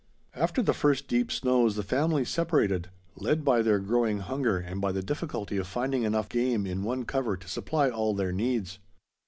[0.33, 4.91] After the first deep snows the family separated, led by their growing hunger and by
[4.91, 8.79] the difficulty of finding enough game in one cover to supply all their needs.